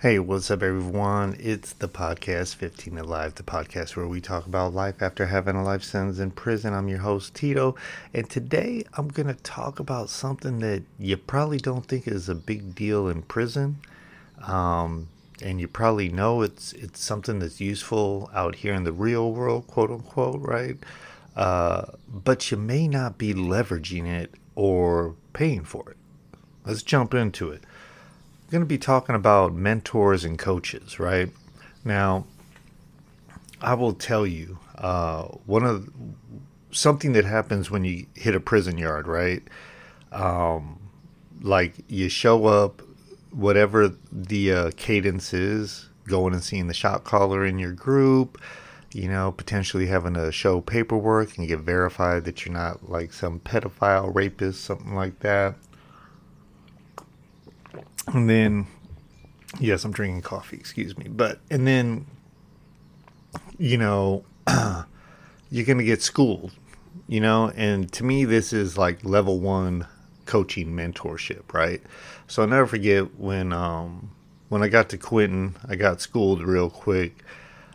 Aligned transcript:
Hey, 0.00 0.18
what's 0.18 0.50
up, 0.50 0.62
everyone? 0.62 1.38
It's 1.40 1.72
the 1.72 1.88
podcast 1.88 2.56
15 2.56 2.96
to 2.96 3.02
Life, 3.02 3.36
the 3.36 3.42
podcast 3.42 3.96
where 3.96 4.06
we 4.06 4.20
talk 4.20 4.44
about 4.44 4.74
life 4.74 5.00
after 5.00 5.24
having 5.24 5.56
a 5.56 5.64
life 5.64 5.82
sentence 5.82 6.18
in 6.18 6.32
prison. 6.32 6.74
I'm 6.74 6.86
your 6.86 6.98
host, 6.98 7.34
Tito, 7.34 7.76
and 8.12 8.28
today 8.28 8.84
I'm 8.98 9.08
going 9.08 9.28
to 9.28 9.42
talk 9.42 9.80
about 9.80 10.10
something 10.10 10.58
that 10.58 10.82
you 10.98 11.16
probably 11.16 11.56
don't 11.56 11.86
think 11.86 12.06
is 12.06 12.28
a 12.28 12.34
big 12.34 12.74
deal 12.74 13.08
in 13.08 13.22
prison. 13.22 13.78
Um, 14.42 15.08
and 15.40 15.62
you 15.62 15.66
probably 15.66 16.10
know 16.10 16.42
it's 16.42 16.74
it's 16.74 17.00
something 17.00 17.38
that's 17.38 17.62
useful 17.62 18.30
out 18.34 18.56
here 18.56 18.74
in 18.74 18.84
the 18.84 18.92
real 18.92 19.32
world, 19.32 19.66
quote 19.66 19.90
unquote, 19.90 20.42
right? 20.42 20.76
Uh, 21.34 21.86
but 22.06 22.50
you 22.50 22.58
may 22.58 22.86
not 22.86 23.16
be 23.16 23.32
leveraging 23.32 24.06
it 24.06 24.34
or 24.56 25.14
paying 25.32 25.64
for 25.64 25.88
it. 25.88 25.96
Let's 26.66 26.82
jump 26.82 27.14
into 27.14 27.50
it 27.50 27.62
going 28.50 28.62
to 28.62 28.66
be 28.66 28.78
talking 28.78 29.14
about 29.14 29.54
mentors 29.54 30.24
and 30.24 30.38
coaches, 30.38 30.98
right? 30.98 31.30
Now, 31.84 32.26
I 33.60 33.74
will 33.74 33.94
tell 33.94 34.26
you 34.26 34.58
uh, 34.76 35.24
one 35.46 35.64
of 35.64 35.88
something 36.70 37.12
that 37.12 37.24
happens 37.24 37.70
when 37.70 37.84
you 37.84 38.06
hit 38.14 38.34
a 38.34 38.40
prison 38.40 38.78
yard, 38.78 39.06
right? 39.06 39.42
Um, 40.12 40.78
like 41.40 41.74
you 41.88 42.08
show 42.08 42.46
up, 42.46 42.82
whatever 43.30 43.92
the 44.12 44.52
uh, 44.52 44.70
cadence 44.76 45.32
is, 45.32 45.88
going 46.06 46.32
and 46.32 46.42
seeing 46.42 46.68
the 46.68 46.74
shot 46.74 47.04
caller 47.04 47.44
in 47.44 47.58
your 47.58 47.72
group, 47.72 48.40
you 48.92 49.08
know, 49.08 49.32
potentially 49.32 49.86
having 49.86 50.14
to 50.14 50.30
show 50.32 50.60
paperwork 50.60 51.36
and 51.36 51.48
get 51.48 51.60
verified 51.60 52.24
that 52.24 52.44
you're 52.44 52.54
not 52.54 52.88
like 52.88 53.12
some 53.12 53.40
pedophile, 53.40 54.14
rapist, 54.14 54.64
something 54.64 54.94
like 54.94 55.18
that. 55.20 55.54
And 58.16 58.30
then, 58.30 58.66
yes, 59.60 59.84
I'm 59.84 59.92
drinking 59.92 60.22
coffee, 60.22 60.56
excuse 60.56 60.96
me. 60.96 61.06
But, 61.06 61.38
and 61.50 61.66
then, 61.66 62.06
you 63.58 63.76
know, 63.76 64.24
you're 65.50 65.66
going 65.66 65.76
to 65.76 65.84
get 65.84 66.00
schooled, 66.00 66.52
you 67.06 67.20
know? 67.20 67.52
And 67.54 67.92
to 67.92 68.04
me, 68.04 68.24
this 68.24 68.54
is 68.54 68.78
like 68.78 69.04
level 69.04 69.38
one 69.38 69.86
coaching 70.24 70.68
mentorship, 70.68 71.52
right? 71.52 71.82
So 72.26 72.40
I'll 72.40 72.48
never 72.48 72.66
forget 72.66 73.18
when, 73.18 73.52
um, 73.52 74.12
when 74.48 74.62
I 74.62 74.68
got 74.68 74.88
to 74.90 74.96
Quentin, 74.96 75.54
I 75.68 75.76
got 75.76 76.00
schooled 76.00 76.40
real 76.42 76.70
quick. 76.70 77.22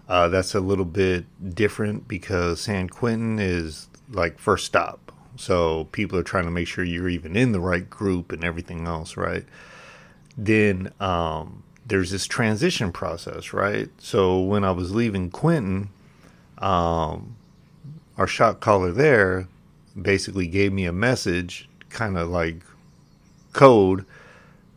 Uh, 0.10 0.28
that's 0.28 0.56
a 0.56 0.60
little 0.60 0.86
bit 0.86 1.26
different 1.54 2.08
because 2.08 2.62
San 2.62 2.90
Quentin 2.90 3.38
is 3.38 3.90
like 4.10 4.40
first 4.40 4.66
stop. 4.66 5.12
So 5.36 5.84
people 5.92 6.18
are 6.18 6.24
trying 6.24 6.46
to 6.46 6.52
make 6.52 6.68
sure 6.68 6.84
you're 6.84 7.10
even 7.10 7.38
in 7.38 7.52
the 7.52 7.60
right 7.60 7.88
group 7.88 8.32
and 8.32 8.44
everything 8.44 8.88
else, 8.88 9.16
right? 9.16 9.46
Then 10.38 10.92
um, 11.00 11.64
there's 11.86 12.12
this 12.12 12.26
transition 12.26 12.92
process, 12.92 13.54
right? 13.54 13.90
So 13.98 14.40
when 14.40 14.64
I 14.64 14.72
was 14.72 14.94
leaving 14.94 15.30
Quentin, 15.30 15.90
um, 16.58 17.36
our 18.18 18.28
shot 18.28 18.60
caller 18.60 18.92
there 18.92 19.48
basically 20.00 20.48
gave 20.48 20.72
me 20.72 20.86
a 20.86 20.94
message, 20.94 21.68
kind 21.90 22.18
of 22.18 22.30
like 22.30 22.62
code, 23.54 24.06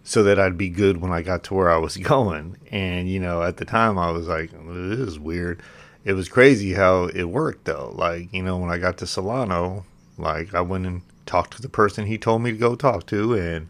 so 0.02 0.22
that 0.22 0.38
I'd 0.38 0.58
be 0.58 0.68
good 0.68 1.00
when 1.00 1.12
I 1.12 1.22
got 1.22 1.44
to 1.44 1.54
where 1.54 1.70
I 1.70 1.78
was 1.78 1.96
going. 2.14 2.56
And 2.70 3.08
you 3.08 3.20
know, 3.20 3.42
at 3.42 3.56
the 3.58 3.64
time, 3.64 3.98
I 3.98 4.10
was 4.10 4.26
like, 4.26 4.50
"This 4.50 4.98
is 4.98 5.18
weird." 5.18 5.62
It 6.04 6.12
was 6.12 6.28
crazy 6.28 6.74
how 6.74 7.04
it 7.04 7.24
worked, 7.24 7.64
though. 7.64 7.92
Like 7.94 8.32
you 8.32 8.42
know, 8.42 8.56
when 8.58 8.70
I 8.70 8.78
got 8.78 8.98
to 8.98 9.06
Solano, 9.06 9.84
like 10.18 10.54
I 10.54 10.60
went 10.60 10.86
and 10.86 11.02
talked 11.26 11.56
to 11.56 11.62
the 11.62 11.68
person 11.68 12.06
he 12.06 12.18
told 12.18 12.42
me 12.42 12.50
to 12.52 12.58
go 12.58 12.74
talk 12.74 13.06
to, 13.06 13.34
and 13.34 13.68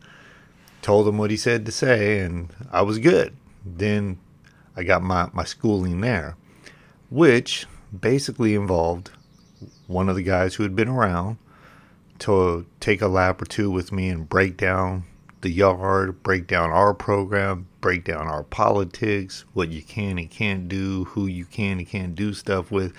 told 0.84 1.09
him 1.09 1.17
what 1.17 1.31
he 1.31 1.37
said 1.37 1.65
to 1.65 1.72
say, 1.72 2.19
and 2.19 2.53
I 2.71 2.83
was 2.83 2.99
good. 2.99 3.34
Then 3.65 4.19
I 4.77 4.83
got 4.83 5.03
my, 5.03 5.31
my 5.33 5.45
schooling 5.45 6.03
there, 6.03 6.37
which 7.09 7.67
basically 7.99 8.55
involved 8.55 9.11
one 9.87 10.11
of 10.11 10.15
the 10.15 10.23
guys 10.23 10.55
who 10.55 10.62
had 10.62 10.77
been 10.77 10.89
around 10.89 11.39
to 12.19 12.67
take 12.81 13.00
a 13.00 13.09
lap 13.09 13.41
or 13.41 13.47
two 13.47 13.71
with 13.71 13.93
me 13.93 14.11
and 14.11 14.28
break 14.28 14.59
down 14.59 15.05
the 15.41 15.49
yard, 15.49 16.23
break 16.23 16.47
down 16.47 16.71
our 16.71 16.93
program, 16.93 17.67
break 17.81 18.05
down 18.05 18.27
our 18.27 18.43
politics, 18.43 19.47
what 19.55 19.71
you 19.71 19.81
can 19.81 20.19
and 20.19 20.31
can't 20.31 20.69
do, 20.69 21.05
who 21.05 21.27
you 21.27 21.47
can 21.47 21.78
and 21.78 21.89
can't 21.89 22.15
do 22.15 22.34
stuff 22.34 22.71
with, 22.71 22.93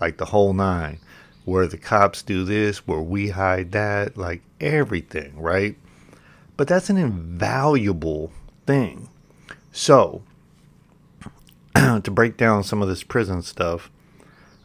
like 0.00 0.16
the 0.16 0.26
whole 0.26 0.52
nine. 0.52 0.98
Where 1.44 1.68
the 1.68 1.78
cops 1.78 2.22
do 2.22 2.44
this, 2.44 2.78
where 2.88 3.00
we 3.00 3.28
hide 3.28 3.70
that, 3.72 4.16
like 4.16 4.42
everything, 4.60 5.38
right? 5.40 5.76
But 6.58 6.66
that's 6.66 6.90
an 6.90 6.96
invaluable 6.98 8.32
thing. 8.66 9.08
So, 9.70 10.24
to 11.76 12.10
break 12.10 12.36
down 12.36 12.64
some 12.64 12.82
of 12.82 12.88
this 12.88 13.04
prison 13.04 13.42
stuff, 13.42 13.88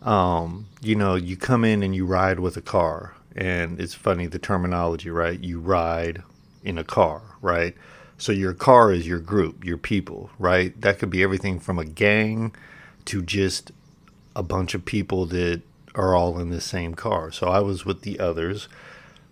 um, 0.01 0.65
you 0.81 0.95
know, 0.95 1.13
you 1.13 1.37
come 1.37 1.63
in 1.63 1.83
and 1.83 1.95
you 1.95 2.07
ride 2.07 2.39
with 2.39 2.57
a 2.57 2.61
car. 2.61 3.13
And 3.35 3.79
it's 3.79 3.93
funny, 3.93 4.25
the 4.25 4.39
terminology, 4.39 5.11
right? 5.11 5.39
You 5.39 5.59
ride 5.59 6.23
in 6.63 6.79
a 6.79 6.83
car, 6.83 7.21
right? 7.43 7.75
So 8.17 8.31
your 8.31 8.55
car 8.55 8.91
is 8.91 9.07
your 9.07 9.19
group, 9.19 9.63
your 9.63 9.77
people, 9.77 10.31
right? 10.39 10.79
That 10.81 10.97
could 10.97 11.11
be 11.11 11.21
everything 11.21 11.59
from 11.59 11.77
a 11.77 11.85
gang 11.85 12.55
to 13.05 13.21
just 13.21 13.71
a 14.35 14.41
bunch 14.41 14.73
of 14.73 14.83
people 14.83 15.27
that 15.27 15.61
are 15.93 16.15
all 16.15 16.39
in 16.39 16.49
the 16.49 16.61
same 16.61 16.95
car. 16.95 17.31
So 17.31 17.49
I 17.49 17.59
was 17.59 17.85
with 17.85 18.01
the 18.01 18.19
others 18.19 18.67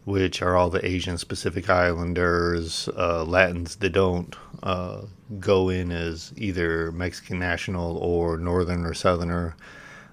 which 0.05 0.41
are 0.41 0.55
all 0.55 0.69
the 0.69 0.83
Asian 0.85 1.17
Pacific 1.17 1.69
Islanders, 1.69 2.89
uh, 2.97 3.23
Latins 3.23 3.75
that 3.77 3.91
don't 3.91 4.35
uh, 4.63 5.01
go 5.39 5.69
in 5.69 5.91
as 5.91 6.33
either 6.35 6.91
Mexican 6.91 7.39
national 7.39 7.97
or 7.97 8.37
Northern 8.37 8.85
or 8.85 8.93
Southerner. 8.93 9.55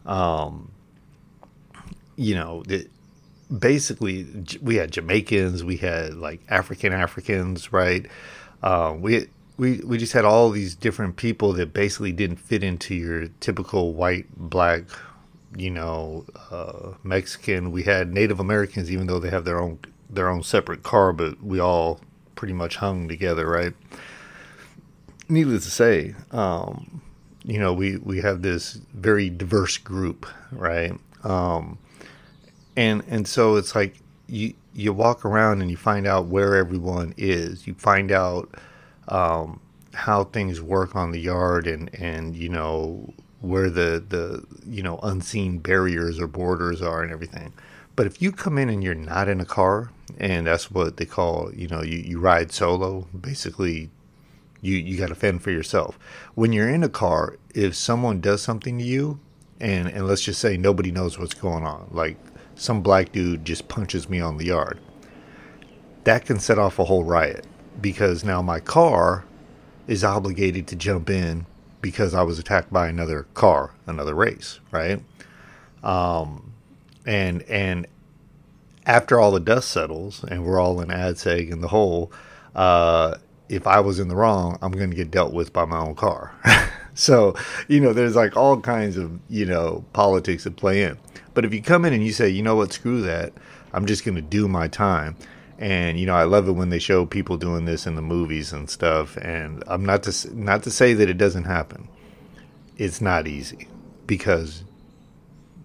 Um, 0.05 0.71
you 2.17 2.35
know, 2.35 2.65
basically, 3.57 4.27
we 4.61 4.77
had 4.77 4.91
Jamaicans, 4.91 5.65
we 5.65 5.77
had 5.77 6.15
like 6.15 6.41
African 6.49 6.93
Africans, 6.93 7.73
right? 7.73 8.07
Uh, 8.63 8.95
we 8.99 9.29
we 9.57 9.81
we 9.81 9.99
just 9.99 10.13
had 10.13 10.25
all 10.25 10.51
these 10.51 10.75
different 10.75 11.17
people 11.17 11.53
that 11.55 11.73
basically 11.73 12.13
didn't 12.13 12.37
fit 12.37 12.63
into 12.63 12.95
your 12.95 13.29
typical 13.41 13.95
white 13.95 14.27
black 14.37 14.85
you 15.57 15.71
know, 15.71 16.25
uh, 16.51 16.93
Mexican. 17.03 17.71
We 17.71 17.85
had 17.85 18.13
Native 18.13 18.41
Americans, 18.41 18.91
even 18.91 19.07
though 19.07 19.19
they 19.19 19.31
have 19.31 19.45
their 19.45 19.61
own 19.61 19.79
their 20.11 20.29
own 20.29 20.43
separate 20.43 20.83
car, 20.83 21.13
but 21.13 21.43
we 21.43 21.61
all 21.61 22.01
pretty 22.35 22.55
much 22.55 22.77
hung 22.77 23.09
together, 23.09 23.47
right? 23.47 23.75
Needless 25.29 25.65
to 25.65 25.71
say, 25.71 26.15
um, 26.31 27.03
you 27.45 27.59
know, 27.59 27.73
we 27.73 27.97
we 27.97 28.21
have 28.21 28.43
this 28.43 28.75
very 28.95 29.29
diverse 29.31 29.77
group, 29.79 30.27
right? 30.53 30.93
Um, 31.25 31.79
and 32.77 33.03
and 33.09 33.27
so 33.27 33.57
it's 33.57 33.75
like 33.75 33.97
you 34.27 34.55
you 34.73 34.93
walk 34.93 35.25
around 35.25 35.61
and 35.61 35.71
you 35.71 35.77
find 35.77 36.07
out 36.07 36.27
where 36.27 36.55
everyone 36.55 37.15
is. 37.17 37.67
You 37.67 37.75
find 37.75 38.13
out 38.13 38.55
um, 39.09 39.61
how 39.93 40.25
things 40.25 40.61
work 40.61 40.95
on 40.95 41.11
the 41.11 41.21
yard, 41.21 41.67
and 41.67 41.93
and 41.95 42.37
you 42.37 42.49
know 42.49 43.13
where 43.41 43.71
the 43.71 44.03
the 44.09 44.45
you 44.67 44.83
know 44.83 44.99
unseen 45.03 45.59
barriers 45.59 46.19
or 46.19 46.27
borders 46.27 46.83
are 46.83 47.03
and 47.03 47.13
everything. 47.13 47.53
But 47.97 48.07
if 48.07 48.23
you 48.23 48.31
come 48.31 48.59
in 48.59 48.69
and 48.69 48.83
you're 48.83 48.95
not 48.95 49.29
in 49.29 49.41
a 49.41 49.45
car, 49.45 49.91
and 50.19 50.47
that's 50.47 50.71
what 50.71 50.97
they 50.97 51.05
call 51.05 51.53
you 51.55 51.69
know 51.69 51.83
you, 51.83 51.99
you 51.99 52.19
ride 52.19 52.53
solo, 52.53 53.09
basically 53.19 53.91
you 54.61 54.77
you 54.77 54.99
got 54.99 55.09
to 55.09 55.15
fend 55.15 55.43
for 55.43 55.51
yourself. 55.51 55.99
When 56.35 56.53
you're 56.53 56.69
in 56.69 56.83
a 56.83 56.89
car, 56.89 57.37
if 57.55 57.75
someone 57.75 58.21
does 58.21 58.43
something 58.43 58.79
to 58.79 58.85
you, 58.85 59.21
and 59.61 59.89
and 59.89 60.07
let's 60.07 60.23
just 60.23 60.41
say 60.41 60.57
nobody 60.57 60.91
knows 60.91 61.19
what's 61.19 61.35
going 61.35 61.65
on, 61.65 61.89
like 61.91 62.19
some 62.55 62.83
black 62.83 63.13
dude 63.13 63.45
just 63.45 63.69
punches 63.69 64.09
me 64.09 64.21
on 64.21 64.37
the 64.37 64.47
yard, 64.47 64.81
that 66.05 66.25
can 66.25 66.41
set 66.41 66.59
off 66.59 66.79
a 66.79 66.85
whole 66.85 67.05
riot 67.05 67.47
because 67.81 68.25
now 68.25 68.43
my 68.43 68.59
car 68.59 69.25
is 69.87 70.03
obligated 70.03 70.67
to 70.67 70.77
jump 70.77 71.09
in 71.09 71.47
because 71.81 72.15
I 72.15 72.23
was 72.23 72.39
attacked 72.39 72.73
by 72.73 72.89
another 72.89 73.27
car, 73.35 73.75
another 73.87 74.15
race, 74.15 74.61
right? 74.71 75.03
Um, 75.83 76.53
and 77.07 77.43
and 77.43 77.87
after 78.87 79.21
all 79.21 79.31
the 79.31 79.41
dust 79.41 79.71
settles 79.71 80.25
and 80.25 80.45
we're 80.45 80.59
all 80.59 80.81
in 80.81 80.89
ADSEG 80.89 81.51
in 81.51 81.61
the 81.61 81.69
hole, 81.69 82.11
uh, 82.55 83.17
if 83.49 83.67
I 83.67 83.81
was 83.81 83.99
in 83.99 84.09
the 84.09 84.17
wrong, 84.17 84.59
I'm 84.63 84.73
going 84.73 84.91
to 84.91 84.97
get 84.97 85.11
dealt 85.11 85.33
with 85.33 85.53
by 85.53 85.65
my 85.65 85.79
own 85.79 85.95
car. 85.95 86.35
so, 86.95 87.35
you 87.69 87.81
know, 87.81 87.93
there's 87.93 88.17
like 88.17 88.37
all 88.37 88.61
kinds 88.61 88.97
of, 88.97 89.21
you 89.29 89.47
know, 89.47 89.85
politics 89.93 90.45
that 90.45 90.57
play 90.57 90.83
in. 90.83 90.99
But 91.35 91.45
if 91.45 91.53
you 91.55 91.63
come 91.63 91.85
in 91.85 91.93
and 91.93 92.05
you 92.05 92.13
say, 92.13 92.29
you 92.29 92.43
know 92.43 92.57
what, 92.57 92.73
screw 92.73 93.03
that, 93.03 93.33
I'm 93.73 93.87
just 93.87 94.05
going 94.05 94.17
to 94.17 94.23
do 94.23 94.49
my 94.49 94.69
time. 94.69 95.17
And 95.59 95.99
you 95.99 96.07
know, 96.07 96.15
I 96.15 96.25
love 96.25 96.49
it 96.49 96.53
when 96.53 96.71
they 96.71 96.79
show 96.79 97.05
people 97.05 97.37
doing 97.37 97.65
this 97.65 97.87
in 97.87 97.97
the 97.97 98.03
movies 98.03 98.53
and 98.53 98.71
stuff. 98.71 99.17
And 99.17 99.65
I'm 99.67 99.85
not 99.85 100.05
to 100.05 100.37
not 100.37 100.63
to 100.63 100.71
say 100.71 100.95
that 100.95 101.11
it 101.11 101.19
doesn't 101.19 101.45
happen. 101.45 101.89
It's 102.77 103.01
not 103.01 103.27
easy 103.27 103.67
because 104.07 104.63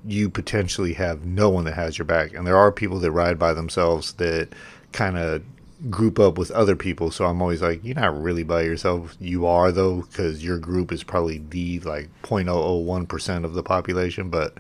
you 0.06 0.30
potentially 0.30 0.94
have 0.94 1.26
no 1.26 1.50
one 1.50 1.66
that 1.66 1.76
has 1.76 1.98
your 1.98 2.06
back. 2.06 2.34
And 2.34 2.46
there 2.46 2.58
are 2.58 2.72
people 2.72 3.00
that 3.00 3.12
ride 3.12 3.40
by 3.40 3.54
themselves 3.54 4.14
that 4.14 4.50
kind 4.92 5.18
of 5.18 5.44
group 5.90 6.20
up 6.20 6.38
with 6.38 6.52
other 6.52 6.76
people. 6.76 7.12
So 7.12 7.26
I'm 7.26 7.42
always 7.42 7.62
like, 7.62 7.84
you're 7.84 7.96
not 7.96 8.22
really 8.22 8.44
by 8.44 8.64
yourself. 8.64 9.16
You 9.20 9.46
are 9.46 9.72
though, 9.72 10.02
because 10.02 10.44
your 10.44 10.58
group 10.58 10.92
is 10.92 11.04
probably 11.04 11.38
the 11.38 11.80
like 11.82 12.10
0.001% 12.24 13.46
of 13.46 13.54
the 13.54 13.64
population. 13.64 14.30
But 14.30 14.58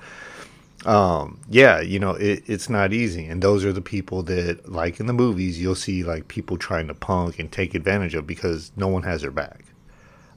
um, 0.85 1.39
yeah, 1.49 1.81
you 1.81 1.99
know, 1.99 2.11
it, 2.11 2.43
it's 2.47 2.69
not 2.69 2.93
easy. 2.93 3.25
And 3.25 3.41
those 3.41 3.63
are 3.63 3.73
the 3.73 3.81
people 3.81 4.23
that, 4.23 4.69
like 4.69 4.99
in 4.99 5.05
the 5.05 5.13
movies, 5.13 5.61
you'll 5.61 5.75
see 5.75 6.03
like 6.03 6.27
people 6.27 6.57
trying 6.57 6.87
to 6.87 6.93
punk 6.93 7.39
and 7.39 7.51
take 7.51 7.73
advantage 7.73 8.15
of 8.15 8.27
because 8.27 8.71
no 8.75 8.87
one 8.87 9.03
has 9.03 9.21
their 9.21 9.31
back. 9.31 9.65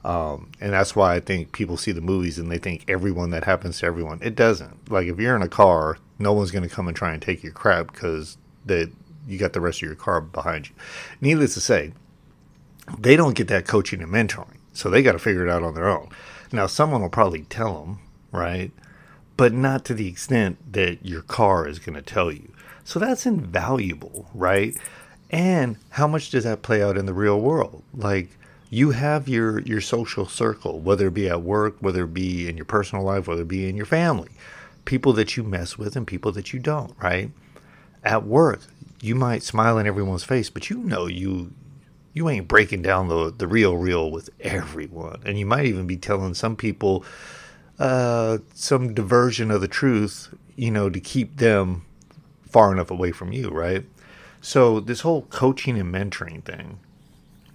Um, 0.05 0.51
and 0.61 0.71
that's 0.71 0.95
why 0.95 1.15
I 1.15 1.19
think 1.19 1.51
people 1.51 1.75
see 1.75 1.91
the 1.91 2.01
movies 2.01 2.39
and 2.39 2.49
they 2.49 2.59
think 2.59 2.85
everyone 2.87 3.31
that 3.31 3.43
happens 3.43 3.79
to 3.79 3.87
everyone. 3.87 4.19
It 4.21 4.35
doesn't. 4.35 4.89
Like 4.89 5.07
if 5.07 5.19
you're 5.19 5.35
in 5.35 5.41
a 5.41 5.49
car, 5.49 5.97
no 6.17 6.31
one's 6.33 6.51
going 6.51 6.67
to 6.67 6.73
come 6.73 6.87
and 6.87 6.95
try 6.95 7.11
and 7.11 7.21
take 7.21 7.43
your 7.43 7.51
crap 7.51 7.91
because 7.91 8.37
that 8.65 8.89
you 9.27 9.37
got 9.37 9.53
the 9.53 9.61
rest 9.61 9.79
of 9.79 9.87
your 9.87 9.95
car 9.95 10.21
behind 10.21 10.69
you. 10.69 10.75
Needless 11.19 11.55
to 11.55 11.61
say, 11.61 11.93
they 12.97 13.17
don't 13.17 13.35
get 13.35 13.49
that 13.49 13.67
coaching 13.67 14.01
and 14.01 14.11
mentoring, 14.11 14.57
so 14.71 14.89
they 14.89 15.03
got 15.03 15.11
to 15.11 15.19
figure 15.19 15.45
it 15.45 15.51
out 15.51 15.63
on 15.63 15.75
their 15.75 15.89
own. 15.89 16.09
Now, 16.53 16.67
someone 16.67 17.01
will 17.01 17.09
probably 17.09 17.41
tell 17.43 17.81
them, 17.81 17.99
right? 18.31 18.71
But 19.37 19.53
not 19.53 19.85
to 19.85 19.93
the 19.93 20.07
extent 20.07 20.73
that 20.73 21.05
your 21.05 21.21
car 21.21 21.67
is 21.67 21.79
going 21.79 21.95
to 21.95 22.01
tell 22.01 22.31
you. 22.31 22.51
So 22.83 22.99
that's 22.99 23.25
invaluable, 23.25 24.29
right? 24.33 24.75
And 25.29 25.77
how 25.91 26.07
much 26.07 26.29
does 26.31 26.43
that 26.45 26.61
play 26.61 26.81
out 26.81 26.97
in 26.97 27.05
the 27.05 27.13
real 27.13 27.39
world? 27.39 27.83
Like 27.93 28.29
you 28.69 28.91
have 28.91 29.27
your 29.27 29.59
your 29.61 29.81
social 29.81 30.25
circle, 30.25 30.79
whether 30.79 31.07
it 31.07 31.13
be 31.13 31.29
at 31.29 31.41
work, 31.41 31.77
whether 31.79 32.05
it 32.05 32.13
be 32.13 32.47
in 32.47 32.57
your 32.57 32.65
personal 32.65 33.03
life, 33.03 33.27
whether 33.27 33.41
it 33.41 33.47
be 33.47 33.69
in 33.69 33.77
your 33.77 33.85
family, 33.85 34.29
people 34.85 35.13
that 35.13 35.37
you 35.37 35.43
mess 35.43 35.77
with 35.77 35.95
and 35.95 36.07
people 36.07 36.31
that 36.33 36.53
you 36.53 36.59
don't, 36.59 36.93
right? 37.01 37.31
At 38.03 38.25
work, 38.25 38.61
you 39.01 39.15
might 39.15 39.43
smile 39.43 39.77
in 39.77 39.87
everyone's 39.87 40.23
face, 40.23 40.49
but 40.49 40.69
you 40.69 40.77
know 40.77 41.07
you 41.07 41.51
you 42.13 42.29
ain't 42.29 42.47
breaking 42.47 42.81
down 42.81 43.07
the 43.09 43.31
the 43.31 43.47
real 43.47 43.77
real 43.77 44.09
with 44.11 44.29
everyone, 44.39 45.21
and 45.25 45.37
you 45.37 45.45
might 45.45 45.65
even 45.65 45.87
be 45.87 45.97
telling 45.97 46.33
some 46.33 46.55
people 46.55 47.05
uh, 47.79 48.39
some 48.53 48.93
diversion 48.93 49.51
of 49.51 49.61
the 49.61 49.67
truth, 49.67 50.33
you 50.55 50.71
know, 50.71 50.89
to 50.89 50.99
keep 50.99 51.37
them 51.37 51.85
far 52.49 52.71
enough 52.71 52.89
away 52.89 53.11
from 53.11 53.31
you, 53.31 53.49
right? 53.49 53.85
So 54.41 54.79
this 54.79 55.01
whole 55.01 55.23
coaching 55.23 55.77
and 55.79 55.93
mentoring 55.93 56.43
thing, 56.43 56.79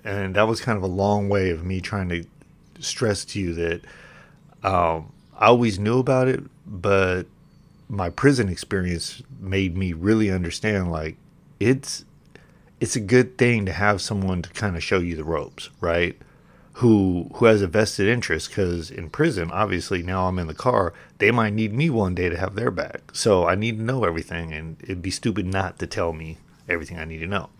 and 0.04 0.34
that 0.34 0.48
was 0.48 0.60
kind 0.60 0.76
of 0.76 0.82
a 0.82 0.88
long 0.88 1.28
way 1.28 1.50
of 1.50 1.64
me 1.64 1.80
trying 1.80 2.08
to 2.10 2.24
stress 2.80 3.24
to 3.26 3.40
you 3.40 3.54
that 3.54 3.80
um, 4.64 5.12
I 5.38 5.46
always 5.46 5.78
knew 5.78 5.98
about 5.98 6.28
it, 6.28 6.42
but 6.66 7.26
my 7.88 8.10
prison 8.10 8.48
experience 8.48 9.22
made 9.40 9.76
me 9.76 9.92
really 9.92 10.30
understand 10.30 10.90
like 10.90 11.16
it's 11.60 12.04
it's 12.80 12.96
a 12.96 13.00
good 13.00 13.38
thing 13.38 13.66
to 13.66 13.72
have 13.72 14.00
someone 14.00 14.42
to 14.42 14.50
kind 14.50 14.76
of 14.76 14.82
show 14.82 14.98
you 14.98 15.14
the 15.14 15.24
ropes, 15.24 15.70
right? 15.80 16.16
Who 16.74 17.30
who 17.34 17.44
has 17.44 17.60
a 17.60 17.66
vested 17.66 18.08
interest 18.08 18.48
because 18.48 18.90
in 18.90 19.10
prison, 19.10 19.50
obviously 19.50 20.02
now 20.02 20.26
I'm 20.26 20.38
in 20.38 20.46
the 20.46 20.54
car, 20.54 20.94
they 21.18 21.30
might 21.30 21.52
need 21.52 21.74
me 21.74 21.90
one 21.90 22.14
day 22.14 22.28
to 22.30 22.36
have 22.36 22.54
their 22.54 22.70
back. 22.70 23.02
So 23.12 23.46
I 23.46 23.54
need 23.54 23.78
to 23.78 23.84
know 23.84 24.04
everything, 24.04 24.52
and 24.52 24.76
it'd 24.82 25.02
be 25.02 25.10
stupid 25.10 25.46
not 25.46 25.78
to 25.80 25.86
tell 25.86 26.12
me 26.12 26.38
everything 26.68 26.98
I 26.98 27.04
need 27.04 27.18
to 27.18 27.26
know. 27.26 27.50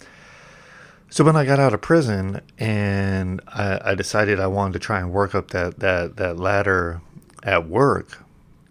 So 1.11 1.25
when 1.25 1.37
I 1.37 1.45
got 1.45 1.61
out 1.61 1.75
of 1.75 1.83
prison 1.83 2.41
and 2.59 3.43
I, 3.49 3.81
I 3.91 3.95
decided 3.95 4.41
I 4.41 4.47
wanted 4.47 4.73
to 4.73 4.79
try 4.79 4.99
and 4.99 5.13
work 5.13 5.35
up 5.35 5.51
that 5.51 5.81
that 5.81 6.17
that 6.17 6.39
ladder 6.39 7.03
at 7.43 7.69
work, 7.69 8.19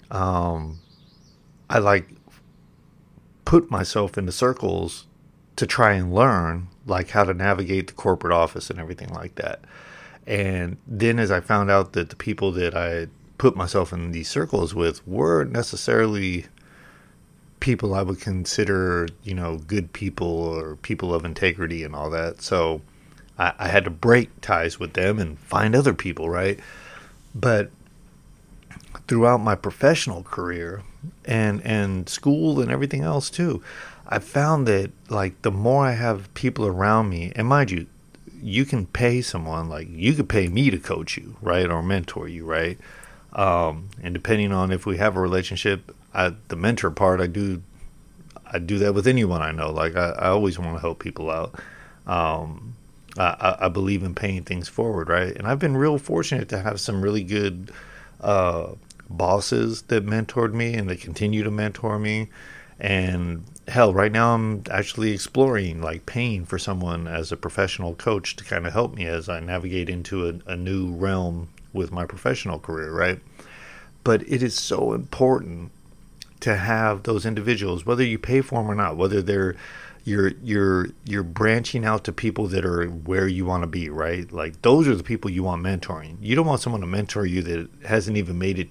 um, 0.10 0.80
I 1.70 1.78
like 1.78 2.10
put 3.46 3.70
myself 3.70 4.18
into 4.18 4.32
circles 4.32 5.06
to 5.56 5.68
try 5.68 5.94
and 5.94 6.16
learn 6.16 6.68
like 6.88 7.12
how 7.12 7.24
to 7.26 7.34
navigate 7.36 7.86
the 7.88 7.94
corporate 7.94 8.34
office 8.34 8.72
and 8.72 8.80
everything 8.80 9.10
like 9.10 9.36
that. 9.36 9.62
And 10.28 10.78
then 10.88 11.20
as 11.20 11.32
I 11.32 11.40
found 11.40 11.72
out 11.72 11.94
that 11.94 12.10
the 12.10 12.16
people 12.16 12.52
that 12.54 12.76
I 12.76 13.08
put 13.38 13.56
myself 13.56 13.92
in 13.92 14.12
these 14.12 14.30
circles 14.30 14.76
with 14.76 15.06
weren't 15.08 15.52
necessarily 15.52 16.46
people 17.60 17.94
I 17.94 18.02
would 18.02 18.20
consider, 18.20 19.08
you 19.24 19.34
know, 19.34 19.58
good 19.58 19.94
people 19.94 20.28
or 20.28 20.76
people 20.78 21.14
of 21.14 21.26
integrity 21.26 21.84
and 21.84 21.96
all 21.96 22.10
that. 22.10 22.42
So 22.42 22.82
I, 23.40 23.54
I 23.58 23.68
had 23.70 23.84
to 23.86 23.90
break 23.90 24.42
ties 24.42 24.80
with 24.80 24.94
them 24.94 25.20
and 25.20 25.40
find 25.40 25.76
other 25.76 25.94
people, 25.94 26.30
right? 26.30 26.60
But 27.34 27.72
throughout 29.08 29.40
my 29.40 29.56
professional 29.56 30.24
career 30.24 30.84
and 31.26 31.62
and 31.66 32.08
school 32.08 32.62
and 32.62 32.72
everything 32.72 33.02
else 33.02 33.30
too, 33.30 33.64
I 34.08 34.20
found 34.20 34.68
that 34.68 34.92
like 35.10 35.42
the 35.42 35.52
more 35.52 35.86
I 35.86 35.94
have 35.94 36.34
people 36.34 36.66
around 36.66 37.10
me, 37.10 37.32
and 37.36 37.48
mind 37.48 37.72
you, 37.72 37.88
you 38.42 38.66
can 38.66 38.86
pay 38.86 39.22
someone 39.22 39.70
like 39.70 39.88
you 39.90 40.14
could 40.14 40.30
pay 40.30 40.48
me 40.48 40.70
to 40.72 40.78
coach 40.78 41.18
you, 41.18 41.38
right, 41.42 41.70
or 41.70 41.82
mentor 41.82 42.28
you, 42.28 42.46
right. 42.46 42.78
Um, 43.34 43.90
and 44.02 44.14
depending 44.14 44.52
on 44.52 44.72
if 44.72 44.86
we 44.86 44.98
have 44.98 45.16
a 45.16 45.22
relationship, 45.22 45.96
I, 46.14 46.34
the 46.48 46.56
mentor 46.56 46.92
part, 46.92 47.22
I 47.22 47.28
do, 47.28 47.62
I 48.46 48.60
do 48.60 48.78
that 48.80 48.94
with 48.94 49.08
anyone 49.08 49.42
I 49.42 49.52
know. 49.52 49.72
Like 49.72 49.96
I, 49.96 50.10
I 50.10 50.28
always 50.30 50.60
want 50.60 50.76
to 50.76 50.82
help 50.82 51.00
people 51.00 51.30
out. 51.30 51.56
Um, 52.06 52.76
I, 53.18 53.58
I, 53.62 53.68
believe 53.68 54.04
in 54.04 54.16
paying 54.16 54.44
things 54.44 54.68
forward, 54.68 55.10
right? 55.10 55.36
And 55.36 55.46
I've 55.46 55.60
been 55.60 55.78
real 55.78 55.98
fortunate 55.98 56.50
to 56.50 56.60
have 56.62 56.80
some 56.80 57.02
really 57.02 57.24
good 57.24 57.72
uh, 58.22 58.72
bosses 59.10 59.84
that 59.84 60.06
mentored 60.06 60.54
me 60.54 60.74
and 60.74 60.90
they 60.90 60.96
continue 60.96 61.44
to 61.44 61.52
mentor 61.52 62.00
me. 62.00 62.30
And 62.82 63.44
hell, 63.68 63.94
right 63.94 64.12
now 64.12 64.34
I'm 64.34 64.64
actually 64.72 65.12
exploring 65.12 65.82
like 65.82 66.08
paying 66.08 66.46
for 66.46 66.58
someone 66.58 67.08
as 67.08 67.32
a 67.32 67.38
professional 67.38 67.94
coach 67.94 68.36
to 68.38 68.44
kind 68.44 68.66
of 68.66 68.74
help 68.74 68.96
me 68.96 69.06
as 69.06 69.30
I 69.30 69.40
navigate 69.40 69.88
into 69.88 70.28
a, 70.28 70.52
a 70.52 70.56
new 70.58 70.92
realm 70.92 71.50
with 71.74 71.92
my 71.92 72.08
professional 72.08 72.58
career, 72.58 72.92
right? 72.92 73.20
But 74.04 74.28
it 74.28 74.42
is 74.42 74.56
so 74.56 74.94
important 74.94 75.72
to 76.40 76.56
have 76.56 77.04
those 77.04 77.24
individuals, 77.24 77.86
whether 77.86 78.04
you 78.04 78.18
pay 78.18 78.42
for 78.42 78.56
them 78.56 78.70
or 78.70 78.74
not, 78.74 78.98
whether 78.98 79.22
they're 79.22 79.56
you're 80.04 80.30
you're 80.42 80.88
you're 81.06 81.22
branching 81.22 81.86
out 81.86 82.04
to 82.06 82.12
people 82.12 82.48
that 82.48 82.66
are 82.66 82.88
where 82.88 83.28
you 83.28 83.46
want 83.46 83.62
to 83.62 83.68
be, 83.68 83.92
right? 83.92 84.32
Like 84.34 84.64
those 84.64 84.88
are 84.88 84.96
the 84.96 85.04
people 85.04 85.30
you 85.30 85.44
want 85.44 85.64
mentoring. 85.64 86.18
You 86.20 86.36
don't 86.36 86.48
want 86.48 86.62
someone 86.62 86.82
to 86.82 86.88
mentor 86.88 87.28
you 87.28 87.44
that 87.44 87.70
hasn't 87.86 88.18
even 88.18 88.40
made 88.40 88.58
it 88.58 88.70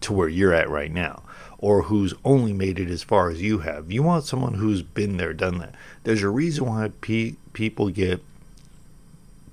to 0.00 0.12
where 0.12 0.28
you're 0.28 0.52
at 0.52 0.68
right 0.68 0.90
now 0.92 1.22
or 1.58 1.82
who's 1.84 2.14
only 2.24 2.52
made 2.52 2.78
it 2.78 2.90
as 2.90 3.02
far 3.02 3.30
as 3.30 3.40
you 3.40 3.60
have. 3.60 3.90
You 3.90 4.02
want 4.02 4.24
someone 4.24 4.54
who's 4.54 4.82
been 4.82 5.16
there, 5.16 5.32
done 5.32 5.58
that. 5.58 5.74
There's 6.04 6.22
a 6.22 6.28
reason 6.28 6.66
why 6.66 6.90
pe- 7.00 7.36
people 7.52 7.88
get 7.90 8.22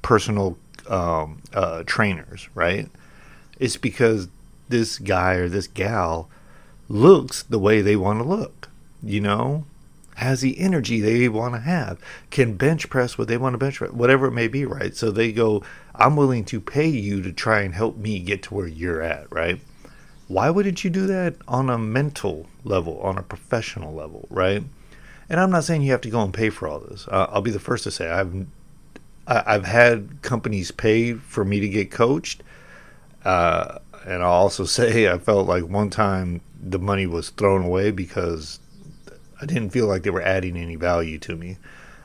personal 0.01 0.57
um, 0.87 1.41
uh, 1.53 1.83
trainers, 1.85 2.49
right? 2.53 2.89
It's 3.59 3.77
because 3.77 4.27
this 4.69 4.99
guy 4.99 5.35
or 5.35 5.47
this 5.47 5.67
gal 5.67 6.29
looks 6.89 7.43
the 7.43 7.59
way 7.59 7.81
they 7.81 7.95
want 7.95 8.19
to 8.19 8.25
look, 8.25 8.69
you 9.01 9.21
know, 9.21 9.65
has 10.15 10.41
the 10.41 10.59
energy 10.59 10.99
they 10.99 11.27
want 11.29 11.55
to 11.55 11.61
have, 11.61 11.99
can 12.29 12.55
bench 12.55 12.89
press 12.89 13.17
what 13.17 13.27
they 13.27 13.37
want 13.37 13.53
to 13.53 13.57
bench 13.57 13.77
press, 13.77 13.91
whatever 13.91 14.27
it 14.27 14.31
may 14.31 14.47
be, 14.47 14.65
right? 14.65 14.95
So 14.95 15.09
they 15.09 15.31
go, 15.31 15.63
I'm 15.95 16.15
willing 16.15 16.45
to 16.45 16.59
pay 16.59 16.87
you 16.87 17.21
to 17.21 17.31
try 17.31 17.61
and 17.61 17.73
help 17.73 17.97
me 17.97 18.19
get 18.19 18.43
to 18.43 18.53
where 18.53 18.67
you're 18.67 19.01
at, 19.01 19.31
right? 19.31 19.59
Why 20.27 20.49
wouldn't 20.49 20.83
you 20.83 20.89
do 20.89 21.05
that 21.07 21.35
on 21.47 21.69
a 21.69 21.77
mental 21.77 22.47
level, 22.63 22.99
on 23.01 23.17
a 23.17 23.23
professional 23.23 23.93
level, 23.93 24.27
right? 24.29 24.63
And 25.29 25.39
I'm 25.39 25.51
not 25.51 25.63
saying 25.63 25.81
you 25.81 25.91
have 25.91 26.01
to 26.01 26.09
go 26.09 26.21
and 26.21 26.33
pay 26.33 26.49
for 26.49 26.67
all 26.67 26.79
this. 26.79 27.07
Uh, 27.07 27.27
I'll 27.29 27.41
be 27.41 27.51
the 27.51 27.59
first 27.59 27.83
to 27.85 27.91
say 27.91 28.09
I've 28.09 28.45
I've 29.25 29.65
had 29.65 30.21
companies 30.21 30.71
pay 30.71 31.13
for 31.13 31.45
me 31.45 31.61
to 31.61 31.69
get 31.69 31.91
coached, 31.91 32.43
uh, 33.23 33.79
and 34.05 34.21
I'll 34.21 34.31
also 34.31 34.65
say 34.79 35.09
I 35.09 35.17
felt 35.17 35.47
like 35.47 35.63
one 35.63 35.89
time 35.89 36.41
the 36.61 36.79
money 36.79 37.05
was 37.05 37.29
thrown 37.29 37.63
away 37.63 37.91
because 37.91 38.59
I 39.41 39.45
didn't 39.45 39.71
feel 39.71 39.87
like 39.87 40.03
they 40.03 40.09
were 40.09 40.21
adding 40.21 40.55
any 40.55 40.75
value 40.75 41.19
to 41.19 41.35
me. 41.35 41.57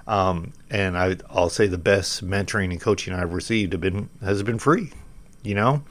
Um, 0.07 0.53
and 0.71 0.97
I, 0.97 1.17
will 1.33 1.51
say 1.51 1.67
the 1.67 1.79
best 1.79 2.27
mentoring 2.27 2.71
and 2.71 2.81
coaching 2.81 3.13
I've 3.13 3.35
received 3.35 3.73
have 3.75 3.83
been 3.83 4.09
has 4.23 4.43
been 4.43 4.59
free. 4.59 4.91
You 5.43 5.55
know, 5.55 5.83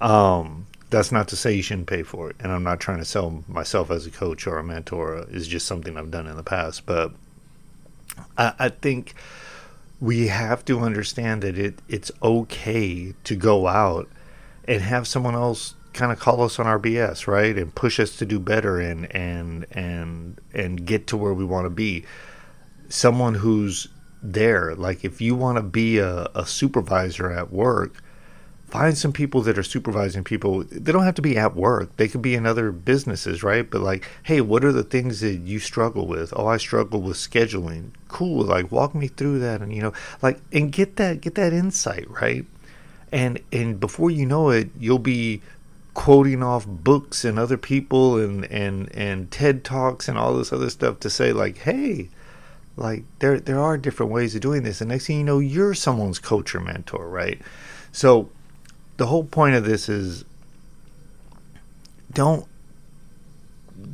um, 0.00 0.66
that's 0.92 1.10
not 1.10 1.26
to 1.28 1.36
say 1.36 1.54
you 1.54 1.62
shouldn't 1.62 1.88
pay 1.88 2.02
for 2.02 2.30
it. 2.30 2.36
And 2.38 2.52
I'm 2.52 2.62
not 2.62 2.78
trying 2.78 2.98
to 2.98 3.04
sell 3.04 3.42
myself 3.48 3.90
as 3.90 4.06
a 4.06 4.10
coach 4.10 4.46
or 4.46 4.58
a 4.58 4.62
mentor. 4.62 5.26
It's 5.30 5.46
just 5.46 5.66
something 5.66 5.96
I've 5.96 6.10
done 6.10 6.26
in 6.26 6.36
the 6.36 6.42
past. 6.42 6.86
But 6.86 7.12
I, 8.36 8.52
I 8.58 8.68
think 8.68 9.14
we 10.00 10.28
have 10.28 10.64
to 10.66 10.80
understand 10.80 11.42
that 11.42 11.58
it 11.58 11.78
it's 11.88 12.12
okay 12.22 13.14
to 13.24 13.34
go 13.34 13.66
out 13.66 14.08
and 14.68 14.82
have 14.82 15.08
someone 15.08 15.34
else 15.34 15.74
kind 15.94 16.12
of 16.12 16.18
call 16.18 16.42
us 16.42 16.58
on 16.58 16.66
our 16.66 16.78
BS, 16.78 17.26
right? 17.26 17.56
And 17.56 17.74
push 17.74 17.98
us 17.98 18.16
to 18.16 18.26
do 18.26 18.38
better 18.38 18.78
and 18.78 19.10
and 19.14 19.66
and 19.70 20.38
and 20.52 20.84
get 20.84 21.06
to 21.08 21.16
where 21.16 21.34
we 21.34 21.44
want 21.44 21.64
to 21.64 21.70
be. 21.70 22.04
Someone 22.90 23.36
who's 23.36 23.88
there, 24.22 24.74
like 24.74 25.06
if 25.06 25.22
you 25.22 25.34
want 25.34 25.56
to 25.56 25.62
be 25.62 25.98
a, 25.98 26.28
a 26.34 26.44
supervisor 26.44 27.32
at 27.32 27.50
work, 27.50 28.01
find 28.72 28.96
some 28.96 29.12
people 29.12 29.42
that 29.42 29.58
are 29.58 29.62
supervising 29.62 30.24
people. 30.24 30.64
They 30.64 30.92
don't 30.92 31.04
have 31.04 31.16
to 31.16 31.22
be 31.22 31.36
at 31.36 31.54
work. 31.54 31.94
They 31.98 32.08
could 32.08 32.22
be 32.22 32.34
in 32.34 32.46
other 32.46 32.72
businesses, 32.72 33.42
right? 33.42 33.70
But 33.70 33.82
like, 33.82 34.08
hey, 34.22 34.40
what 34.40 34.64
are 34.64 34.72
the 34.72 34.82
things 34.82 35.20
that 35.20 35.40
you 35.40 35.58
struggle 35.58 36.06
with? 36.06 36.32
Oh, 36.34 36.46
I 36.46 36.56
struggle 36.56 37.02
with 37.02 37.18
scheduling. 37.18 37.90
Cool. 38.08 38.44
Like 38.46 38.72
walk 38.72 38.94
me 38.94 39.08
through 39.08 39.40
that 39.40 39.60
and 39.60 39.76
you 39.76 39.82
know, 39.82 39.92
like 40.22 40.40
and 40.54 40.72
get 40.72 40.96
that 40.96 41.20
get 41.20 41.34
that 41.34 41.52
insight, 41.52 42.10
right? 42.10 42.46
And 43.12 43.40
and 43.52 43.78
before 43.78 44.10
you 44.10 44.24
know 44.24 44.48
it, 44.48 44.70
you'll 44.80 44.98
be 44.98 45.42
quoting 45.92 46.42
off 46.42 46.66
books 46.66 47.26
and 47.26 47.38
other 47.38 47.58
people 47.58 48.16
and 48.16 48.46
and 48.46 48.90
and 48.96 49.30
TED 49.30 49.64
Talks 49.64 50.08
and 50.08 50.16
all 50.16 50.32
this 50.32 50.50
other 50.50 50.70
stuff 50.70 50.98
to 51.00 51.10
say 51.10 51.34
like, 51.34 51.58
hey, 51.58 52.08
like 52.78 53.04
there 53.18 53.38
there 53.38 53.60
are 53.60 53.76
different 53.76 54.12
ways 54.12 54.34
of 54.34 54.40
doing 54.40 54.62
this. 54.62 54.80
And 54.80 54.88
next 54.88 55.08
thing 55.08 55.18
you 55.18 55.24
know, 55.24 55.40
you're 55.40 55.74
someone's 55.74 56.18
coach 56.18 56.54
or 56.54 56.60
mentor, 56.60 57.06
right? 57.06 57.38
So 57.92 58.30
the 59.02 59.06
whole 59.06 59.24
point 59.24 59.56
of 59.56 59.64
this 59.64 59.88
is 59.88 60.24
don't 62.12 62.46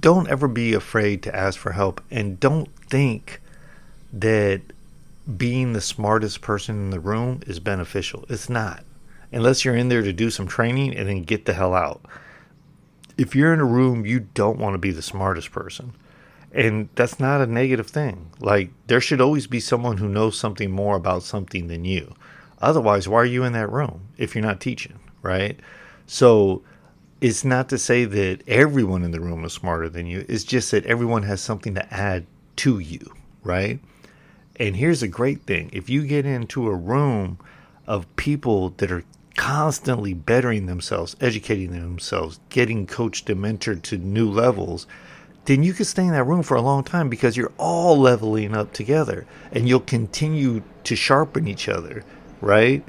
don't 0.00 0.28
ever 0.28 0.46
be 0.46 0.74
afraid 0.74 1.22
to 1.22 1.34
ask 1.34 1.58
for 1.58 1.72
help 1.72 2.02
and 2.10 2.38
don't 2.38 2.68
think 2.90 3.40
that 4.12 4.60
being 5.38 5.72
the 5.72 5.80
smartest 5.80 6.42
person 6.42 6.76
in 6.76 6.90
the 6.90 7.00
room 7.00 7.40
is 7.46 7.58
beneficial. 7.58 8.26
It's 8.28 8.50
not. 8.50 8.84
Unless 9.32 9.64
you're 9.64 9.76
in 9.76 9.88
there 9.88 10.02
to 10.02 10.12
do 10.12 10.28
some 10.28 10.46
training 10.46 10.94
and 10.94 11.08
then 11.08 11.22
get 11.22 11.46
the 11.46 11.54
hell 11.54 11.72
out. 11.72 12.02
If 13.16 13.34
you're 13.34 13.54
in 13.54 13.60
a 13.60 13.64
room, 13.64 14.04
you 14.04 14.20
don't 14.20 14.58
want 14.58 14.74
to 14.74 14.78
be 14.78 14.90
the 14.90 15.00
smartest 15.00 15.52
person. 15.52 15.94
And 16.52 16.90
that's 16.96 17.18
not 17.18 17.40
a 17.40 17.46
negative 17.46 17.86
thing. 17.86 18.30
Like, 18.40 18.72
there 18.88 19.00
should 19.00 19.22
always 19.22 19.46
be 19.46 19.60
someone 19.60 19.96
who 19.96 20.08
knows 20.10 20.38
something 20.38 20.70
more 20.70 20.96
about 20.96 21.22
something 21.22 21.68
than 21.68 21.86
you. 21.86 22.14
Otherwise, 22.60 23.08
why 23.08 23.18
are 23.18 23.26
you 23.26 23.44
in 23.44 23.52
that 23.52 23.70
room 23.70 24.08
if 24.16 24.34
you're 24.34 24.44
not 24.44 24.60
teaching, 24.60 24.98
right? 25.22 25.58
So 26.06 26.62
it's 27.20 27.44
not 27.44 27.68
to 27.68 27.78
say 27.78 28.04
that 28.04 28.42
everyone 28.46 29.02
in 29.02 29.10
the 29.10 29.20
room 29.20 29.44
is 29.44 29.52
smarter 29.52 29.88
than 29.88 30.06
you. 30.06 30.24
It's 30.28 30.44
just 30.44 30.70
that 30.70 30.86
everyone 30.86 31.24
has 31.24 31.40
something 31.40 31.74
to 31.74 31.94
add 31.94 32.26
to 32.56 32.78
you, 32.78 33.12
right? 33.42 33.80
And 34.56 34.76
here's 34.76 35.02
a 35.02 35.08
great 35.08 35.42
thing 35.42 35.70
if 35.72 35.88
you 35.88 36.06
get 36.06 36.26
into 36.26 36.68
a 36.68 36.74
room 36.74 37.38
of 37.86 38.14
people 38.16 38.70
that 38.78 38.90
are 38.90 39.04
constantly 39.36 40.14
bettering 40.14 40.66
themselves, 40.66 41.14
educating 41.20 41.70
themselves, 41.70 42.40
getting 42.48 42.86
coached 42.86 43.30
and 43.30 43.40
mentored 43.40 43.82
to 43.82 43.96
new 43.96 44.28
levels, 44.28 44.86
then 45.44 45.62
you 45.62 45.72
can 45.72 45.84
stay 45.84 46.04
in 46.04 46.10
that 46.10 46.24
room 46.24 46.42
for 46.42 46.56
a 46.56 46.60
long 46.60 46.82
time 46.82 47.08
because 47.08 47.36
you're 47.36 47.52
all 47.56 47.96
leveling 47.96 48.54
up 48.54 48.72
together 48.72 49.26
and 49.52 49.68
you'll 49.68 49.80
continue 49.80 50.62
to 50.84 50.96
sharpen 50.96 51.46
each 51.46 51.68
other 51.68 52.04
right? 52.40 52.84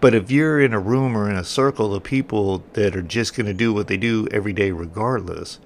But 0.00 0.14
if 0.14 0.30
you're 0.30 0.60
in 0.60 0.72
a 0.72 0.80
room 0.80 1.16
or 1.16 1.28
in 1.30 1.36
a 1.36 1.44
circle 1.44 1.94
of 1.94 2.02
people 2.02 2.64
that 2.74 2.94
are 2.94 3.02
just 3.02 3.34
going 3.34 3.46
to 3.46 3.54
do 3.54 3.72
what 3.72 3.88
they 3.88 3.96
do 3.96 4.28
every 4.30 4.52
day, 4.52 4.70
regardless, 4.70 5.58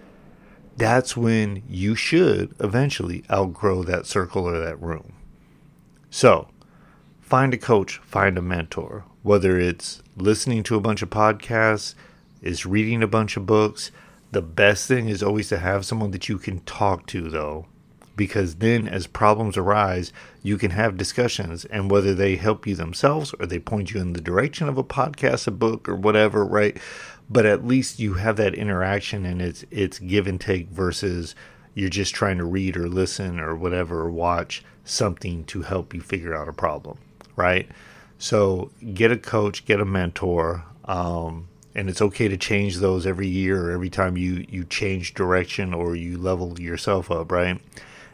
that's 0.77 1.17
when 1.17 1.63
you 1.69 1.95
should 1.95 2.55
eventually 2.61 3.25
outgrow 3.31 3.83
that 3.83 4.07
circle 4.07 4.49
or 4.49 4.59
that 4.59 4.81
room. 4.81 5.13
So, 6.11 6.49
find 7.21 7.53
a 7.53 7.59
coach, 7.59 7.99
find 7.99 8.39
a 8.39 8.43
mentor, 8.43 9.05
whether 9.23 9.59
it's 9.59 10.03
listening 10.17 10.63
to 10.65 10.77
a 10.77 10.81
bunch 10.81 11.03
of 11.03 11.11
podcasts, 11.11 11.95
is 12.41 12.65
reading 12.65 13.03
a 13.03 13.09
bunch 13.09 13.37
of 13.37 13.47
books. 13.47 13.91
The 14.33 14.43
best 14.43 14.87
thing 14.89 15.09
is 15.09 15.23
always 15.23 15.49
to 15.49 15.59
have 15.59 15.85
someone 15.85 16.13
that 16.13 16.29
you 16.29 16.39
can 16.39 16.61
talk 16.61 17.07
to, 17.09 17.29
though, 17.29 17.67
because 18.21 18.57
then 18.57 18.87
as 18.87 19.07
problems 19.07 19.57
arise, 19.57 20.13
you 20.43 20.59
can 20.59 20.73
have 20.73 20.99
discussions 20.99 21.65
and 21.65 21.91
whether 21.91 22.13
they 22.15 22.37
help 22.37 22.67
you 22.67 22.75
themselves 22.75 23.35
or 23.41 23.47
they 23.47 23.59
point 23.59 23.95
you 23.95 23.99
in 24.03 24.13
the 24.13 24.21
direction 24.21 24.69
of 24.69 24.77
a 24.77 24.85
podcast, 24.85 25.47
a 25.47 25.51
book 25.51 25.89
or 25.89 25.95
whatever, 25.95 26.45
right? 26.45 26.77
But 27.31 27.47
at 27.47 27.67
least 27.67 27.99
you 27.99 28.15
have 28.15 28.37
that 28.37 28.55
interaction 28.55 29.25
and 29.25 29.41
it's 29.41 29.65
it's 29.71 29.99
give 29.99 30.27
and 30.27 30.39
take 30.39 30.69
versus 30.69 31.35
you're 31.73 31.89
just 31.89 32.15
trying 32.15 32.37
to 32.37 32.45
read 32.45 32.77
or 32.77 32.91
listen 32.91 33.41
or 33.41 33.57
whatever 33.57 34.01
or 34.01 34.11
watch 34.11 34.63
something 34.85 35.45
to 35.45 35.63
help 35.63 35.95
you 35.95 36.03
figure 36.03 36.37
out 36.37 36.47
a 36.47 36.53
problem, 36.53 36.99
right? 37.37 37.71
So 38.19 38.71
get 38.93 39.11
a 39.11 39.17
coach, 39.17 39.65
get 39.65 39.81
a 39.81 39.87
mentor, 39.87 40.67
um, 40.85 41.49
and 41.75 41.89
it's 41.89 42.03
okay 42.03 42.29
to 42.29 42.37
change 42.37 42.77
those 42.77 43.07
every 43.07 43.29
year 43.29 43.69
or 43.69 43.71
every 43.71 43.89
time 43.89 44.19
you 44.19 44.45
you 44.47 44.65
change 44.65 45.15
direction 45.15 45.73
or 45.73 45.97
you 45.97 46.19
level 46.19 46.61
yourself 46.61 47.11
up, 47.11 47.33
right? 47.33 47.59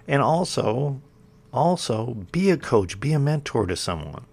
And 0.09 0.23
also, 0.23 1.01
also 1.53 2.27
be 2.33 2.51
a 2.51 2.57
coach, 2.57 3.01
be 3.01 3.13
a 3.13 3.19
mentor 3.19 3.67
to 3.67 3.77
someone. 3.77 4.25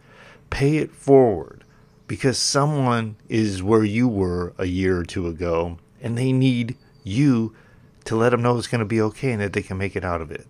Pay 0.49 0.77
it 0.77 0.91
forward 0.91 1.63
because 2.07 2.37
someone 2.37 3.15
is 3.27 3.63
where 3.63 3.83
you 3.83 4.07
were 4.07 4.53
a 4.57 4.65
year 4.65 4.99
or 4.99 5.05
two 5.05 5.27
ago 5.27 5.77
and 6.01 6.17
they 6.17 6.31
need 6.31 6.77
you 7.03 7.55
to 8.05 8.15
let 8.15 8.29
them 8.29 8.41
know 8.41 8.57
it's 8.57 8.67
going 8.67 8.79
to 8.79 8.85
be 8.85 9.01
okay 9.01 9.31
and 9.31 9.41
that 9.41 9.53
they 9.53 9.61
can 9.61 9.77
make 9.77 9.95
it 9.95 10.03
out 10.03 10.21
of 10.21 10.31
it. 10.31 10.45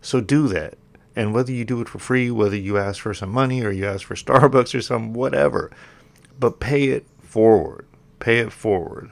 So 0.00 0.20
do 0.20 0.46
that. 0.48 0.76
And 1.16 1.34
whether 1.34 1.50
you 1.50 1.64
do 1.64 1.80
it 1.80 1.88
for 1.88 1.98
free, 1.98 2.30
whether 2.30 2.56
you 2.56 2.78
ask 2.78 3.00
for 3.00 3.14
some 3.14 3.30
money 3.30 3.64
or 3.64 3.70
you 3.70 3.86
ask 3.86 4.06
for 4.06 4.14
Starbucks 4.14 4.74
or 4.74 4.82
some 4.82 5.12
whatever, 5.12 5.72
but 6.38 6.60
pay 6.60 6.88
it 6.88 7.06
forward. 7.20 7.86
Pay 8.20 8.38
it 8.38 8.52
forward. 8.52 9.10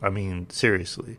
I 0.00 0.10
mean, 0.10 0.48
seriously 0.50 1.16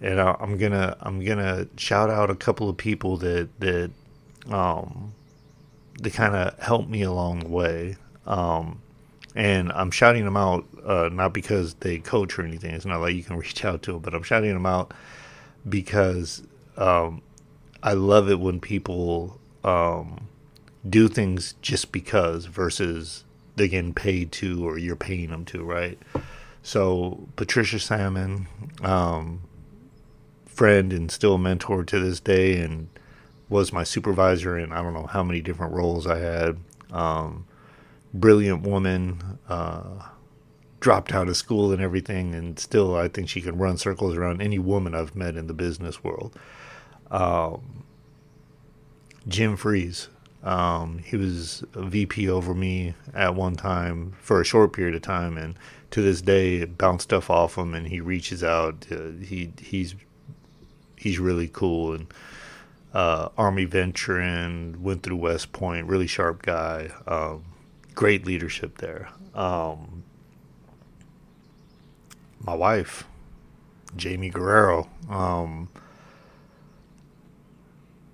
and 0.00 0.20
I, 0.20 0.36
am 0.40 0.58
gonna 0.58 0.96
I'm 1.00 1.24
gonna 1.24 1.66
shout 1.76 2.10
out 2.10 2.30
a 2.30 2.34
couple 2.34 2.68
of 2.68 2.76
people 2.76 3.16
that 3.18 3.48
that 3.60 3.90
um 4.50 5.12
that 6.00 6.12
kind 6.12 6.34
of 6.34 6.58
helped 6.58 6.88
me 6.88 7.02
along 7.02 7.40
the 7.40 7.48
way. 7.48 7.96
Um, 8.26 8.80
and 9.34 9.70
I'm 9.72 9.90
shouting 9.90 10.24
them 10.24 10.36
out 10.36 10.66
uh, 10.84 11.08
not 11.12 11.32
because 11.32 11.74
they 11.74 11.98
coach 11.98 12.38
or 12.38 12.42
anything. 12.42 12.74
It's 12.74 12.86
not 12.86 13.00
like 13.00 13.14
you 13.14 13.22
can 13.22 13.36
reach 13.38 13.64
out 13.64 13.82
to 13.82 13.92
them, 13.92 14.00
but 14.00 14.14
I'm 14.14 14.22
shouting 14.22 14.52
them 14.52 14.66
out 14.66 14.92
because 15.68 16.42
um, 16.76 17.22
I 17.82 17.94
love 17.94 18.30
it 18.30 18.40
when 18.40 18.60
people 18.60 19.38
um, 19.64 20.28
do 20.88 21.08
things 21.08 21.54
just 21.62 21.92
because 21.92 22.46
versus 22.46 23.24
they're 23.56 23.68
getting 23.68 23.94
paid 23.94 24.32
to 24.32 24.66
or 24.66 24.78
you're 24.78 24.96
paying 24.96 25.30
them 25.30 25.44
to, 25.46 25.64
right? 25.64 25.98
So 26.62 27.28
Patricia 27.36 27.78
Salmon, 27.78 28.48
um, 28.82 29.40
friend 30.56 30.92
and 30.92 31.10
still 31.10 31.34
a 31.34 31.38
mentor 31.38 31.84
to 31.84 32.00
this 32.00 32.18
day, 32.18 32.58
and 32.60 32.88
was 33.48 33.72
my 33.72 33.84
supervisor 33.84 34.58
in 34.58 34.72
I 34.72 34.82
don't 34.82 34.94
know 34.94 35.06
how 35.06 35.22
many 35.22 35.40
different 35.40 35.74
roles 35.74 36.06
I 36.06 36.18
had. 36.18 36.58
Um, 36.90 37.46
brilliant 38.14 38.62
woman, 38.62 39.38
uh, 39.48 40.08
dropped 40.80 41.12
out 41.12 41.28
of 41.28 41.36
school 41.36 41.72
and 41.72 41.82
everything, 41.82 42.34
and 42.34 42.58
still 42.58 42.96
I 42.96 43.08
think 43.08 43.28
she 43.28 43.40
can 43.40 43.58
run 43.58 43.76
circles 43.76 44.16
around 44.16 44.40
any 44.40 44.58
woman 44.58 44.94
I've 44.94 45.14
met 45.14 45.36
in 45.36 45.46
the 45.46 45.54
business 45.54 46.02
world. 46.02 46.36
Um, 47.10 47.84
Jim 49.28 49.56
Freeze. 49.56 50.08
Um, 50.42 50.98
he 50.98 51.16
was 51.16 51.64
a 51.74 51.82
VP 51.82 52.28
over 52.28 52.54
me 52.54 52.94
at 53.12 53.34
one 53.34 53.56
time 53.56 54.14
for 54.20 54.40
a 54.40 54.44
short 54.44 54.72
period 54.72 54.94
of 54.94 55.02
time, 55.02 55.36
and 55.36 55.58
to 55.90 56.02
this 56.02 56.22
day, 56.22 56.64
bounce 56.64 57.02
stuff 57.02 57.30
off 57.30 57.58
him, 57.58 57.74
and 57.74 57.88
he 57.88 58.00
reaches 58.00 58.44
out. 58.44 58.86
Uh, 58.90 59.10
he 59.20 59.52
he's 59.60 59.96
he's 61.06 61.20
really 61.20 61.46
cool 61.46 61.92
and 61.92 62.12
uh, 62.92 63.28
Army 63.38 63.64
veteran, 63.64 64.82
went 64.82 65.02
through 65.04 65.16
West 65.16 65.52
Point, 65.52 65.86
really 65.86 66.06
sharp 66.08 66.42
guy, 66.42 66.90
um, 67.06 67.44
great 67.94 68.26
leadership 68.26 68.78
there. 68.78 69.08
Um, 69.34 70.02
my 72.40 72.54
wife, 72.54 73.04
Jamie 73.96 74.30
Guerrero, 74.30 74.88
um, 75.08 75.68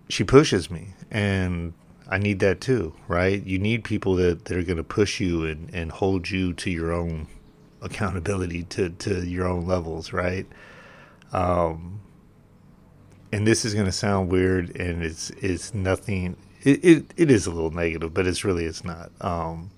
she 0.09 0.25
pushes 0.25 0.71
me, 0.71 0.89
and 1.11 1.73
I 2.11 2.19
need 2.19 2.41
that 2.41 2.61
too, 2.61 2.93
right? 3.09 3.43
You 3.43 3.59
need 3.59 3.85
people 3.85 4.17
that, 4.17 4.45
that 4.47 4.59
are 4.59 4.63
going 4.63 4.77
to 4.77 4.85
push 4.85 5.19
you 5.19 5.47
and, 5.47 5.73
and 5.73 5.91
hold 5.91 6.29
you 6.29 6.53
to 6.55 6.71
your 6.71 6.93
own 6.93 7.29
accountability 7.81 8.65
to, 8.65 8.91
to 8.91 9.25
your 9.25 9.47
own 9.47 9.67
levels, 9.67 10.13
right? 10.13 10.47
Um, 11.33 12.01
and 13.33 13.47
this 13.47 13.65
is 13.65 13.75
going 13.75 13.87
to 13.87 13.93
sound 13.93 14.31
weird, 14.31 14.77
and 14.77 15.03
it's 15.03 15.31
it's 15.31 15.73
nothing. 15.75 16.37
It, 16.63 16.85
it 16.85 17.15
it 17.17 17.31
is 17.31 17.47
a 17.47 17.51
little 17.51 17.71
negative, 17.71 18.13
but 18.15 18.27
it's 18.27 18.45
really 18.45 18.67
it's 18.67 18.85
not. 18.85 19.11
Um, 19.21 19.71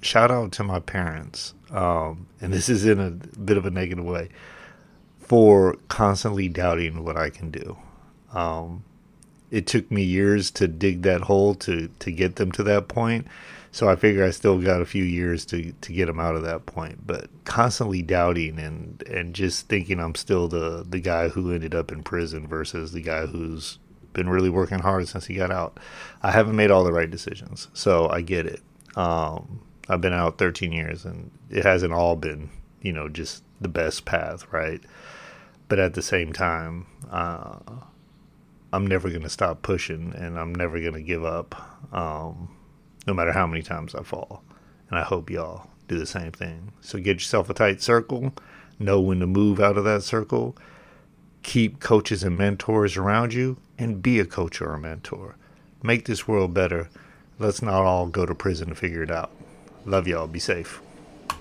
shout 0.00 0.30
out 0.30 0.52
to 0.52 0.64
my 0.64 0.80
parents, 0.80 1.54
um, 1.70 2.26
and 2.40 2.52
this 2.52 2.68
is 2.68 2.86
in 2.86 2.98
a 2.98 3.10
bit 3.10 3.56
of 3.56 3.66
a 3.66 3.70
negative 3.70 4.04
way, 4.04 4.30
for 5.20 5.76
constantly 5.88 6.48
doubting 6.48 7.04
what 7.04 7.16
I 7.16 7.30
can 7.30 7.50
do. 7.50 7.76
Um, 8.32 8.84
it 9.50 9.66
took 9.66 9.90
me 9.90 10.02
years 10.02 10.50
to 10.52 10.68
dig 10.68 11.02
that 11.02 11.22
hole 11.22 11.54
to 11.56 11.88
to 11.98 12.10
get 12.10 12.36
them 12.36 12.50
to 12.52 12.62
that 12.64 12.88
point. 12.88 13.26
So 13.72 13.88
I 13.88 13.94
figure 13.96 14.24
I 14.24 14.30
still 14.30 14.60
got 14.60 14.82
a 14.82 14.86
few 14.86 15.04
years 15.04 15.44
to 15.46 15.72
to 15.72 15.92
get 15.92 16.08
him 16.08 16.18
out 16.20 16.34
of 16.34 16.42
that 16.42 16.66
point. 16.66 17.06
But 17.06 17.28
constantly 17.44 18.02
doubting 18.02 18.58
and 18.58 19.02
and 19.04 19.34
just 19.34 19.68
thinking 19.68 20.00
I'm 20.00 20.14
still 20.14 20.48
the 20.48 20.84
the 20.88 21.00
guy 21.00 21.28
who 21.28 21.52
ended 21.52 21.74
up 21.74 21.92
in 21.92 22.02
prison 22.02 22.48
versus 22.48 22.92
the 22.92 23.02
guy 23.02 23.26
who's 23.26 23.78
been 24.12 24.28
really 24.28 24.50
working 24.50 24.80
hard 24.80 25.08
since 25.08 25.26
he 25.26 25.34
got 25.34 25.50
out. 25.50 25.78
I 26.22 26.32
haven't 26.32 26.56
made 26.56 26.70
all 26.70 26.84
the 26.84 26.92
right 26.92 27.10
decisions, 27.10 27.68
so 27.72 28.08
I 28.08 28.22
get 28.22 28.46
it. 28.46 28.60
Um, 28.96 29.62
I've 29.88 30.00
been 30.00 30.12
out 30.12 30.38
13 30.38 30.72
years, 30.72 31.04
and 31.04 31.30
it 31.50 31.64
hasn't 31.64 31.92
all 31.92 32.16
been, 32.16 32.50
you 32.80 32.92
know, 32.92 33.08
just 33.08 33.42
the 33.60 33.68
best 33.68 34.04
path, 34.04 34.46
right? 34.52 34.80
But 35.68 35.78
at 35.78 35.94
the 35.94 36.02
same 36.02 36.32
time, 36.32 36.86
uh, 37.10 37.58
I'm 38.72 38.86
never 38.86 39.08
going 39.08 39.22
to 39.22 39.28
stop 39.28 39.62
pushing, 39.62 40.12
and 40.14 40.38
I'm 40.38 40.54
never 40.54 40.80
going 40.80 40.94
to 40.94 41.02
give 41.02 41.24
up, 41.24 41.54
um, 41.92 42.54
no 43.06 43.14
matter 43.14 43.32
how 43.32 43.46
many 43.46 43.62
times 43.62 43.94
I 43.94 44.02
fall. 44.02 44.42
And 44.88 44.98
I 44.98 45.02
hope 45.02 45.30
y'all 45.30 45.70
do 45.88 45.98
the 45.98 46.06
same 46.06 46.32
thing. 46.32 46.72
So 46.80 46.98
get 46.98 47.14
yourself 47.14 47.50
a 47.50 47.54
tight 47.54 47.82
circle, 47.82 48.32
know 48.78 49.00
when 49.00 49.20
to 49.20 49.26
move 49.26 49.60
out 49.60 49.76
of 49.76 49.84
that 49.84 50.02
circle, 50.02 50.56
keep 51.42 51.80
coaches 51.80 52.22
and 52.22 52.36
mentors 52.36 52.96
around 52.96 53.34
you, 53.34 53.56
and 53.78 54.02
be 54.02 54.20
a 54.20 54.24
coach 54.26 54.60
or 54.60 54.72
a 54.72 54.78
mentor. 54.78 55.36
Make 55.82 56.04
this 56.04 56.28
world 56.28 56.52
better. 56.52 56.90
Let's 57.38 57.62
not 57.62 57.82
all 57.82 58.06
go 58.06 58.26
to 58.26 58.34
prison 58.34 58.68
to 58.68 58.74
figure 58.74 59.02
it 59.02 59.10
out. 59.10 59.30
Love 59.86 60.06
y'all. 60.06 60.26
Be 60.26 60.38
safe. 60.38 60.82